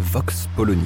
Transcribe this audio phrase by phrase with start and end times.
[0.00, 0.82] Vox Polony.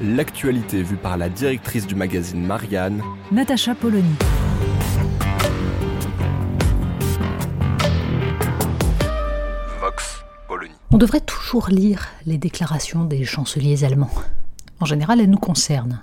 [0.00, 4.14] L'actualité vue par la directrice du magazine Marianne, Natacha Polony.
[9.78, 10.72] Vox Polony.
[10.90, 14.10] On devrait toujours lire les déclarations des chanceliers allemands.
[14.80, 16.00] En général, elles nous concernent.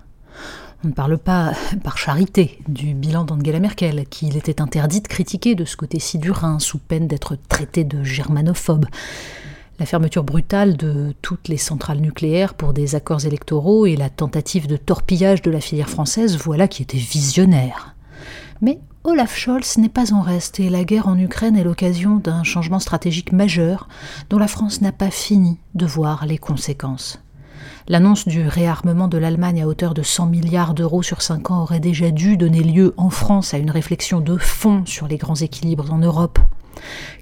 [0.84, 1.54] On ne parle pas,
[1.84, 6.32] par charité, du bilan d'Angela Merkel, qu'il était interdit de critiquer de ce côté-ci du
[6.32, 8.86] Rhin, sous peine d'être traité de germanophobe.
[9.80, 14.68] La fermeture brutale de toutes les centrales nucléaires pour des accords électoraux et la tentative
[14.68, 17.96] de torpillage de la filière française, voilà qui était visionnaire.
[18.62, 22.44] Mais Olaf Scholz n'est pas en reste et la guerre en Ukraine est l'occasion d'un
[22.44, 23.88] changement stratégique majeur
[24.30, 27.20] dont la France n'a pas fini de voir les conséquences.
[27.92, 31.82] L'annonce du réarmement de l'Allemagne à hauteur de 100 milliards d'euros sur 5 ans aurait
[31.82, 35.92] déjà dû donner lieu en France à une réflexion de fond sur les grands équilibres
[35.92, 36.40] en Europe.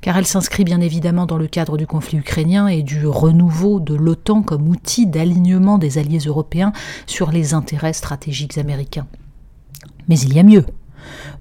[0.01, 3.95] Car elle s'inscrit bien évidemment dans le cadre du conflit ukrainien et du renouveau de
[3.95, 6.71] l'OTAN comme outil d'alignement des alliés européens
[7.07, 9.07] sur les intérêts stratégiques américains.
[10.07, 10.67] Mais il y a mieux.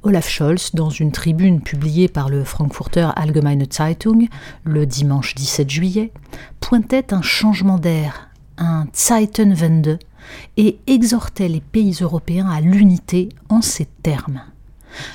[0.05, 4.27] Olaf Scholz, dans une tribune publiée par le Frankfurter Allgemeine Zeitung
[4.65, 6.12] le dimanche 17 juillet,
[6.61, 8.28] pointait un changement d'air,
[8.59, 9.98] un Zeitenwende,
[10.56, 14.42] et exhortait les pays européens à l'unité en ces termes.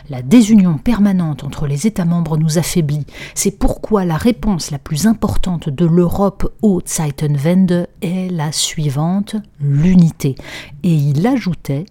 [0.10, 3.06] La désunion permanente entre les États membres nous affaiblit.
[3.36, 10.36] C'est pourquoi la réponse la plus importante de l'Europe au Zeitenwende est la suivante, l'unité.
[10.84, 11.86] Et il ajoutait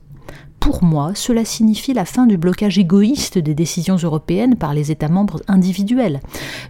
[0.62, 5.08] pour moi, cela signifie la fin du blocage égoïste des décisions européennes par les États
[5.08, 6.20] membres individuels.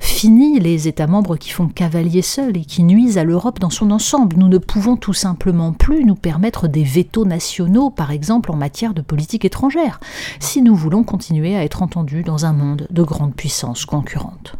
[0.00, 3.90] Fini les États membres qui font cavalier seul et qui nuisent à l'Europe dans son
[3.90, 4.36] ensemble.
[4.38, 8.94] Nous ne pouvons tout simplement plus nous permettre des vétos nationaux, par exemple en matière
[8.94, 10.00] de politique étrangère,
[10.40, 14.56] si nous voulons continuer à être entendus dans un monde de grandes puissances concurrentes.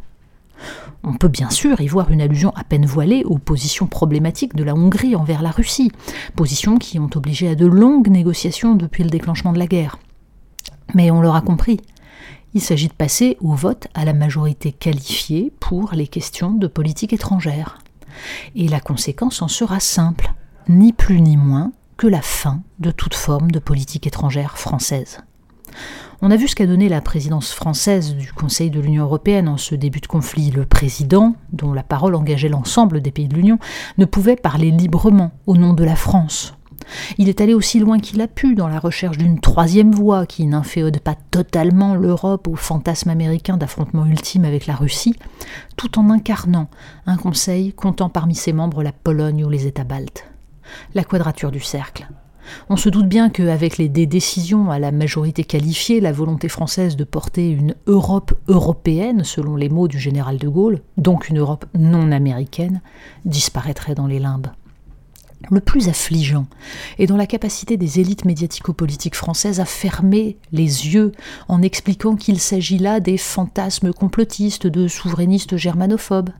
[1.05, 4.63] On peut bien sûr y voir une allusion à peine voilée aux positions problématiques de
[4.63, 5.91] la Hongrie envers la Russie,
[6.37, 9.99] positions qui ont obligé à de longues négociations depuis le déclenchement de la guerre.
[10.95, 11.81] Mais on l'aura compris,
[12.55, 17.13] il s'agit de passer au vote à la majorité qualifiée pour les questions de politique
[17.13, 17.79] étrangère.
[18.55, 20.33] Et la conséquence en sera simple,
[20.69, 25.19] ni plus ni moins que la fin de toute forme de politique étrangère française.
[26.25, 29.57] On a vu ce qu'a donné la présidence française du Conseil de l'Union européenne en
[29.57, 30.53] ce début de conflit.
[30.53, 33.59] Le président, dont la parole engageait l'ensemble des pays de l'Union,
[33.99, 36.55] ne pouvait parler librement au nom de la France.
[37.19, 40.47] Il est allé aussi loin qu'il a pu dans la recherche d'une troisième voie qui
[40.47, 45.17] n'inféode pas totalement l'Europe au fantasme américain d'affrontement ultime avec la Russie,
[45.77, 46.69] tout en incarnant
[47.07, 50.25] un conseil comptant parmi ses membres la Pologne ou les États baltes.
[50.95, 52.07] La quadrature du cercle.
[52.69, 57.05] On se doute bien qu'avec les décisions à la majorité qualifiée, la volonté française de
[57.05, 62.13] porter une Europe européenne, selon les mots du général de Gaulle, donc une Europe non
[62.13, 62.81] américaine,
[63.25, 64.49] disparaîtrait dans les limbes.
[65.51, 66.47] Le plus affligeant
[66.99, 71.13] est dans la capacité des élites médiatico-politiques françaises à fermer les yeux
[71.49, 76.31] en expliquant qu'il s'agit là des fantasmes complotistes de souverainistes germanophobes.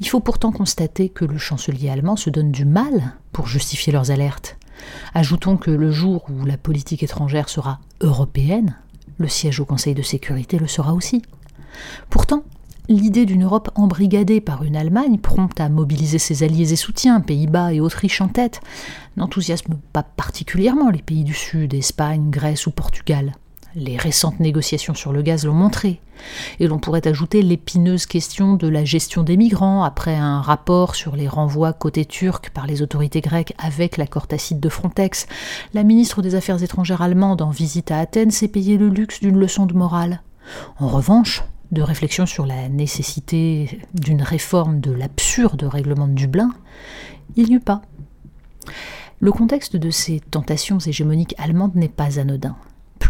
[0.00, 4.10] Il faut pourtant constater que le chancelier allemand se donne du mal pour justifier leurs
[4.10, 4.56] alertes.
[5.14, 8.76] Ajoutons que le jour où la politique étrangère sera européenne,
[9.18, 11.22] le siège au Conseil de sécurité le sera aussi.
[12.08, 12.42] Pourtant,
[12.88, 17.72] l'idée d'une Europe embrigadée par une Allemagne prompte à mobiliser ses alliés et soutiens, Pays-Bas
[17.72, 18.60] et Autriche en tête,
[19.16, 23.32] n'enthousiasme pas particulièrement les pays du Sud, Espagne, Grèce ou Portugal.
[23.76, 26.00] Les récentes négociations sur le gaz l'ont montré.
[26.58, 31.14] Et l'on pourrait ajouter l'épineuse question de la gestion des migrants après un rapport sur
[31.14, 35.26] les renvois côté turc par les autorités grecques avec l'accord tacite de Frontex.
[35.72, 39.38] La ministre des Affaires étrangères allemande en visite à Athènes s'est payé le luxe d'une
[39.38, 40.20] leçon de morale.
[40.80, 46.50] En revanche, de réflexion sur la nécessité d'une réforme de l'absurde règlement de Dublin,
[47.36, 47.82] il n'y eut pas.
[49.20, 52.56] Le contexte de ces tentations hégémoniques allemandes n'est pas anodin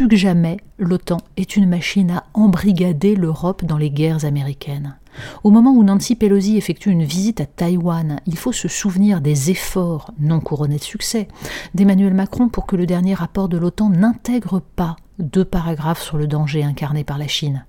[0.01, 4.97] plus que jamais, l'OTAN est une machine à embrigader l'Europe dans les guerres américaines.
[5.45, 9.51] Au moment où Nancy Pelosi effectue une visite à Taïwan, il faut se souvenir des
[9.51, 11.29] efforts, non couronnés de succès,
[11.75, 16.27] d'Emmanuel Macron pour que le dernier rapport de l'OTAN n'intègre pas deux paragraphes sur le
[16.27, 17.67] danger incarné par la Chine.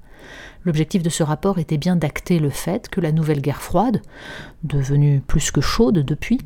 [0.63, 4.01] L'objectif de ce rapport était bien d'acter le fait que la nouvelle guerre froide,
[4.63, 6.39] devenue plus que chaude depuis,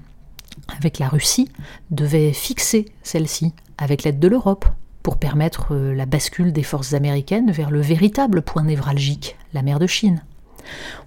[0.80, 1.52] avec la Russie,
[1.92, 4.66] devait fixer celle-ci, avec l'aide de l'Europe,
[5.06, 9.78] pour permettre euh, la bascule des forces américaines vers le véritable point névralgique, la mer
[9.78, 10.24] de Chine.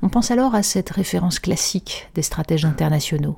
[0.03, 3.37] On pense alors à cette référence classique des stratèges internationaux,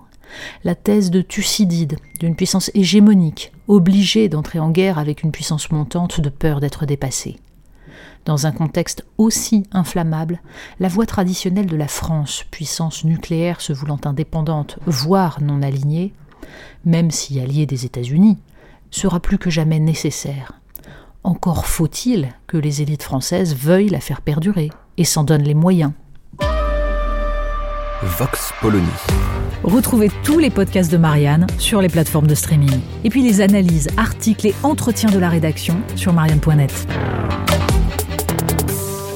[0.62, 6.20] la thèse de Thucydide, d'une puissance hégémonique, obligée d'entrer en guerre avec une puissance montante
[6.20, 7.38] de peur d'être dépassée.
[8.26, 10.42] Dans un contexte aussi inflammable,
[10.78, 16.12] la voie traditionnelle de la France, puissance nucléaire se voulant indépendante, voire non alignée,
[16.84, 18.36] même si alliée des États-Unis,
[18.90, 20.60] sera plus que jamais nécessaire.
[21.22, 25.92] Encore faut-il que les élites françaises veuillent la faire perdurer et s'en donnent les moyens.
[28.02, 28.86] Vox Polony.
[29.62, 32.80] Retrouvez tous les podcasts de Marianne sur les plateformes de streaming.
[33.04, 36.86] Et puis les analyses, articles et entretiens de la rédaction sur marianne.net.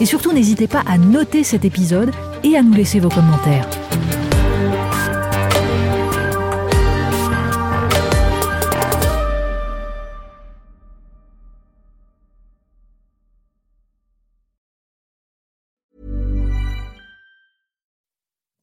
[0.00, 2.10] Et surtout, n'hésitez pas à noter cet épisode
[2.42, 3.66] et à nous laisser vos commentaires.